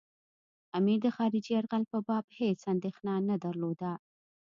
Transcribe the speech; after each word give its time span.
امیر 0.77 0.99
د 1.05 1.07
خارجي 1.15 1.51
یرغل 1.55 1.83
په 1.91 1.97
باب 2.07 2.25
هېڅ 2.39 2.59
اندېښنه 2.73 3.13
نه 3.29 3.35
درلوده. 3.43 3.91